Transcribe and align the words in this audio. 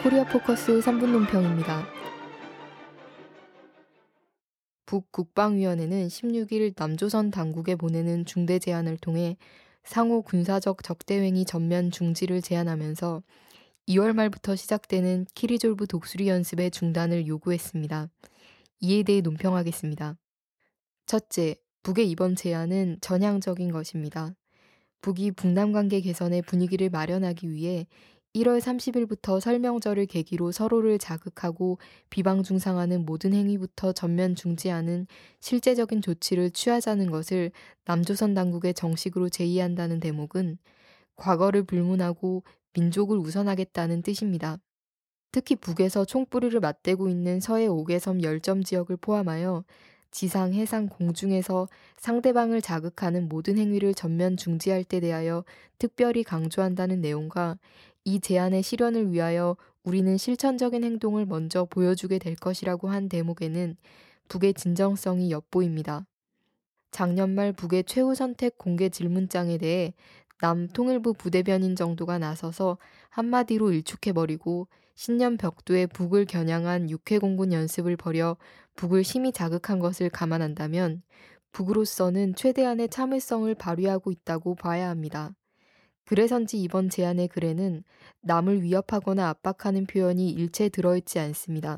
코리아 0.00 0.24
포커스 0.24 0.78
3분 0.78 1.10
논평입니다. 1.10 1.84
북국방위원회는 4.86 6.06
16일 6.06 6.74
남조선 6.76 7.32
당국에 7.32 7.74
보내는 7.74 8.24
중대 8.24 8.60
제안을 8.60 8.96
통해 8.98 9.36
상호 9.82 10.22
군사적 10.22 10.84
적대행위 10.84 11.44
전면 11.44 11.90
중지를 11.90 12.42
제안하면서 12.42 13.24
2월 13.88 14.12
말부터 14.12 14.54
시작되는 14.54 15.26
키리졸브 15.34 15.88
독수리 15.88 16.28
연습의 16.28 16.70
중단을 16.70 17.26
요구했습니다. 17.26 18.08
이에 18.80 19.02
대해 19.02 19.20
논평하겠습니다. 19.20 20.16
첫째, 21.06 21.56
북의 21.82 22.08
이번 22.08 22.36
제안은 22.36 22.98
전향적인 23.00 23.72
것입니다. 23.72 24.36
북이 25.00 25.32
북남 25.32 25.72
관계 25.72 26.00
개선의 26.00 26.42
분위기를 26.42 26.88
마련하기 26.88 27.50
위해 27.50 27.86
1월 28.34 28.60
30일부터 28.60 29.40
설명절을 29.40 30.06
계기로 30.06 30.52
서로를 30.52 30.98
자극하고 30.98 31.78
비방 32.10 32.42
중상하는 32.42 33.04
모든 33.06 33.32
행위부터 33.32 33.92
전면 33.92 34.34
중지하는 34.34 35.06
실제적인 35.40 36.02
조치를 36.02 36.50
취하자는 36.50 37.10
것을 37.10 37.50
남조선 37.84 38.34
당국에 38.34 38.72
정식으로 38.72 39.28
제의한다는 39.28 39.98
대목은 39.98 40.58
과거를 41.16 41.64
불문하고 41.64 42.44
민족을 42.74 43.18
우선하겠다는 43.18 44.02
뜻입니다. 44.02 44.58
특히 45.32 45.56
북에서 45.56 46.04
총뿌리를 46.04 46.58
맞대고 46.60 47.08
있는 47.08 47.40
서해 47.40 47.66
옥외섬 47.66 48.22
열점 48.22 48.62
지역을 48.62 48.98
포함하여 48.98 49.64
지상, 50.10 50.54
해상, 50.54 50.88
공중에서 50.88 51.68
상대방을 51.98 52.62
자극하는 52.62 53.28
모든 53.28 53.58
행위를 53.58 53.94
전면 53.94 54.36
중지할 54.36 54.84
때 54.84 55.00
대하여 55.00 55.44
특별히 55.78 56.22
강조한다는 56.22 57.00
내용과 57.00 57.58
이 58.08 58.20
제안의 58.20 58.62
실현을 58.62 59.12
위하여 59.12 59.54
우리는 59.82 60.16
실천적인 60.16 60.82
행동을 60.82 61.26
먼저 61.26 61.66
보여주게 61.66 62.18
될 62.18 62.36
것이라고 62.36 62.88
한 62.88 63.06
대목에는 63.10 63.76
북의 64.28 64.54
진정성이 64.54 65.30
엿보입니다. 65.30 66.06
작년 66.90 67.34
말 67.34 67.52
북의 67.52 67.84
최후 67.84 68.14
선택 68.14 68.56
공개 68.56 68.88
질문장에 68.88 69.58
대해 69.58 69.92
남 70.40 70.68
통일부 70.68 71.12
부대변인 71.12 71.76
정도가 71.76 72.18
나서서 72.18 72.78
한마디로 73.10 73.72
일축해버리고 73.72 74.68
신년 74.94 75.36
벽두에 75.36 75.84
북을 75.84 76.24
겨냥한 76.24 76.88
육해공군 76.88 77.52
연습을 77.52 77.98
벌여 77.98 78.38
북을 78.76 79.04
심히 79.04 79.32
자극한 79.32 79.80
것을 79.80 80.08
감안한다면 80.08 81.02
북으로서는 81.52 82.36
최대한의 82.36 82.88
참을성을 82.88 83.54
발휘하고 83.54 84.12
있다고 84.12 84.54
봐야 84.54 84.88
합니다. 84.88 85.34
그래서인지 86.08 86.58
이번 86.62 86.88
제안의 86.88 87.28
글에는 87.28 87.84
남을 88.22 88.62
위협하거나 88.62 89.28
압박하는 89.28 89.84
표현이 89.84 90.30
일체 90.30 90.70
들어있지 90.70 91.18
않습니다. 91.18 91.76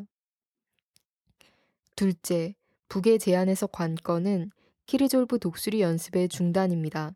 둘째, 1.97 2.55
북의 2.89 3.19
제안에서 3.19 3.67
관건은 3.67 4.53
키리졸브 4.87 5.41
독수리 5.41 5.81
연습의 5.81 6.29
중단입니다. 6.29 7.13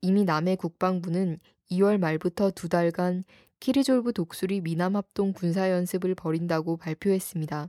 이미 0.00 0.24
남의 0.24 0.56
국방부는 0.56 1.40
2월 1.72 1.98
말부터 1.98 2.52
두 2.52 2.70
달간 2.70 3.22
키리졸브 3.60 4.14
독수리 4.14 4.62
미남합동 4.62 5.34
군사연습을 5.34 6.14
벌인다고 6.14 6.78
발표했습니다. 6.78 7.68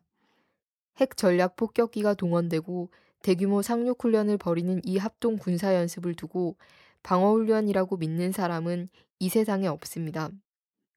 핵 1.01 1.17
전략 1.17 1.57
폭격기가 1.57 2.13
동원되고 2.13 2.89
대규모 3.21 3.61
상륙훈련을 3.61 4.37
벌이는 4.37 4.79
이 4.85 4.97
합동 4.97 5.35
군사연습을 5.35 6.13
두고 6.15 6.55
방어훈련이라고 7.07 7.95
믿는 7.95 8.33
사람은 8.33 8.89
이 9.19 9.29
세상에 9.29 9.67
없습니다. 9.67 10.29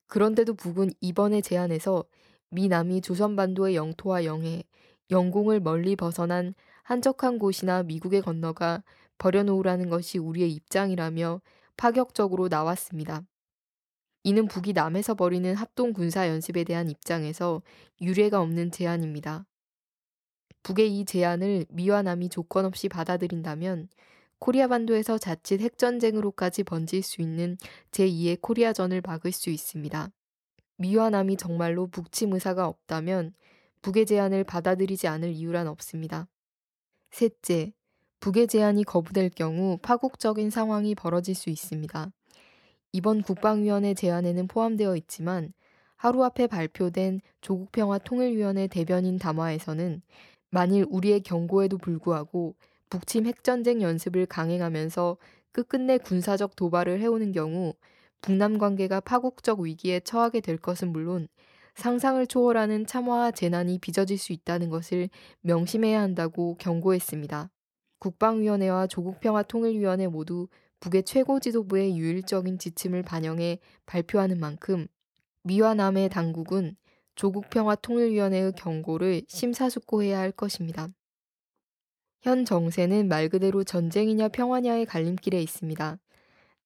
그런데도 0.09 0.55
북은 0.55 0.91
이번에 1.01 1.41
제안에서 1.41 2.05
미남이 2.49 3.01
조선반도의 3.01 3.77
영토와 3.77 4.25
영해, 4.25 4.65
영공을 5.13 5.61
멀리 5.61 5.95
벗어난 5.95 6.55
한적한 6.83 7.39
곳이나 7.39 7.85
미국에 7.85 8.21
건너가 8.21 8.83
버려놓으라는 9.19 9.89
것이 9.89 10.19
우리의 10.19 10.51
입장이라며 10.51 11.43
파격적으로 11.77 12.49
나왔습니다. 12.49 13.23
이는 14.25 14.49
북이 14.49 14.73
남에서 14.73 15.15
벌이는 15.15 15.55
합동 15.55 15.93
군사 15.93 16.27
연습에 16.27 16.65
대한 16.65 16.91
입장에서 16.91 17.63
유례가 18.01 18.41
없는 18.41 18.73
제안입니다. 18.73 19.47
북의 20.65 20.99
이 20.99 21.05
제안을 21.05 21.67
미와 21.69 22.03
남이 22.03 22.31
조건 22.31 22.65
없이 22.65 22.89
받아들인다면 22.89 23.89
코리아 24.41 24.69
반도에서 24.69 25.19
자칫 25.19 25.61
핵전쟁으로까지 25.61 26.65
번질 26.65 27.03
수 27.03 27.21
있는 27.21 27.59
제2의 27.91 28.41
코리아전을 28.41 29.03
막을 29.03 29.33
수 29.33 29.51
있습니다. 29.51 30.11
미와 30.79 31.11
남이 31.11 31.37
정말로 31.37 31.87
북침 31.87 32.33
의사가 32.33 32.67
없다면 32.67 33.35
북의 33.83 34.07
제안을 34.07 34.45
받아들이지 34.45 35.09
않을 35.09 35.33
이유란 35.33 35.69
없습니다. 35.69 36.27
셋째, 37.11 37.75
북의 38.21 38.47
제안이 38.47 38.85
거부될 38.85 39.29
경우 39.29 39.79
파국적인 39.83 40.49
상황이 40.49 40.95
벌어질 40.95 41.35
수 41.35 41.51
있습니다. 41.51 42.11
이번 42.93 43.21
국방위원회 43.21 43.93
제안에는 43.93 44.47
포함되어 44.49 44.97
있지만 44.97 45.53
하루 45.97 46.25
앞에 46.25 46.47
발표된 46.47 47.21
조국평화통일위원회 47.43 48.69
대변인 48.69 49.19
담화에서는 49.19 50.01
만일 50.49 50.87
우리의 50.89 51.21
경고에도 51.21 51.77
불구하고 51.77 52.55
북침 52.91 53.27
핵전쟁 53.27 53.83
연습을 53.83 54.27
강행하면서 54.27 55.17
끝끝내 55.53 55.99
군사적 55.99 56.57
도발을 56.57 57.01
해오는 57.01 57.33
경우 57.33 57.75
북남 58.21 58.59
관계가 58.59 59.01
파국적 59.01 59.61
위기에 59.61 60.01
처하게 60.01 60.41
될 60.41 60.57
것은 60.57 60.93
물론 60.93 61.29
상상을 61.77 62.25
초월하는 62.27 62.87
참화와 62.87 63.31
재난이 63.31 63.79
빚어질 63.79 64.19
수 64.19 64.33
있다는 64.33 64.71
것을 64.71 65.09
명심해야 65.43 66.01
한다고 66.01 66.57
경고했습니다. 66.59 67.51
국방위원회와 68.01 68.89
조국평화통일위원회 68.89 70.09
모두 70.09 70.49
북의 70.81 71.05
최고 71.05 71.39
지도부의 71.39 71.97
유일적인 71.97 72.59
지침을 72.59 73.03
반영해 73.03 73.61
발표하는 73.87 74.41
만큼 74.41 74.89
미와 75.45 75.75
남의 75.75 76.09
당국은 76.09 76.77
조국평화통일위원회의 77.15 78.53
경고를 78.53 79.23
심사숙고해야 79.29 80.19
할 80.19 80.33
것입니다. 80.33 80.89
현 82.23 82.45
정세는 82.45 83.09
말 83.09 83.29
그대로 83.29 83.65
전쟁이냐 83.65 84.29
평화냐의 84.29 84.87
갈림길에 84.87 85.41
있습니다. 85.43 85.99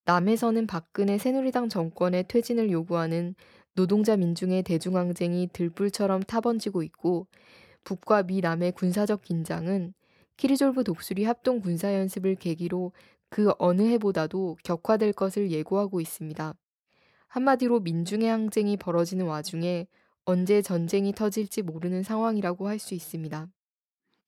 남에서는 0.05 0.67
박근혜 0.67 1.19
새누리당 1.19 1.69
정권의 1.69 2.25
퇴진을 2.29 2.71
요구하는 2.71 3.35
노동자 3.75 4.17
민중의 4.17 4.63
대중항쟁이 4.65 5.49
들불처럼 5.53 6.23
타번지고 6.25 6.83
있고 6.85 7.27
북과 7.85 8.25
미 8.25 8.41
남의 8.41 8.73
군사적 8.73 9.23
긴장은 9.23 9.95
키리졸브 10.37 10.85
독수리 10.85 11.25
합동 11.25 11.61
군사 11.61 11.95
연습을 11.95 12.35
계기로 12.37 12.93
그 13.31 13.53
어느 13.59 13.83
해보다도 13.83 14.59
격화될 14.65 15.13
것을 15.13 15.51
예고하고 15.51 16.01
있습니다. 16.01 16.55
한마디로 17.29 17.81
민중의 17.81 18.29
항쟁이 18.29 18.77
벌어지는 18.77 19.27
와중에 19.27 19.87
언제 20.25 20.63
전쟁이 20.63 21.13
터질지 21.13 21.63
모르는 21.63 22.03
상황이라고 22.03 22.69
할 22.69 22.79
수 22.79 22.95
있습니다. 22.95 23.49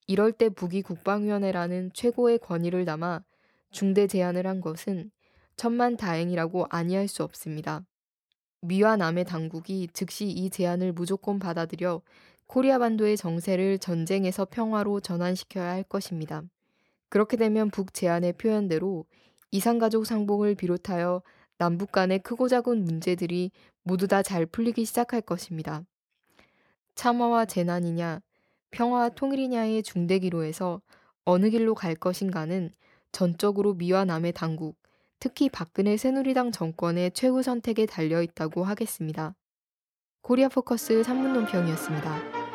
이럴 0.07 0.33
때 0.33 0.49
북이 0.49 0.83
국방위원회라는 0.83 1.91
최고의 1.95 2.39
권위를 2.39 2.85
담아 2.85 3.23
중대 3.71 4.07
제안을 4.07 4.47
한 4.47 4.61
것은 4.61 5.11
천만 5.57 5.97
다행이라고 5.97 6.67
아니할 6.71 7.09
수 7.09 7.23
없습니다. 7.25 7.85
미와 8.61 8.97
남의 8.97 9.25
당국이 9.25 9.89
즉시 9.93 10.27
이 10.27 10.51
제안을 10.51 10.93
무조건 10.93 11.39
받아들여 11.39 12.03
코리아 12.47 12.79
반도의 12.79 13.17
정세를 13.17 13.79
전쟁에서 13.79 14.45
평화로 14.45 15.01
전환시켜야 15.01 15.71
할 15.71 15.83
것입니다. 15.83 16.43
그렇게 17.09 17.37
되면 17.37 17.71
북 17.71 17.93
제안의 17.95 18.35
표현대로 18.35 19.05
이산가족 19.51 20.07
상봉을 20.07 20.55
비롯하여 20.55 21.23
남북 21.59 21.93
간의 21.93 22.21
크고 22.21 22.49
작은 22.49 22.85
문제들이 22.85 23.51
모두 23.83 24.07
다 24.09 24.23
잘 24.23 24.47
풀리기 24.47 24.85
시작할 24.85 25.21
것입니다. 25.23 25.85
참화와 26.95 27.45
재난이냐, 27.47 28.21
평화와 28.77 29.09
통일이냐의 29.09 29.83
중대기로에서 29.83 30.83
어느 31.25 31.49
길로 31.49 31.75
갈 31.75 31.95
것인가는 31.95 32.71
전적으로 33.11 33.73
미와 33.73 34.05
남의 34.05 34.33
당국, 34.33 34.77
특히 35.19 35.49
박근혜 35.49 35.97
새누리당 35.97 36.53
정권의 36.53 37.13
최후 37.13 37.43
선택에 37.43 37.87
달려 37.87 38.21
있다고 38.21 38.65
하겠습니다. 38.65 39.35
코리아 40.21 40.51
포커스 40.51 41.01
3분 41.01 41.33
논평이었습니다. 41.33 42.46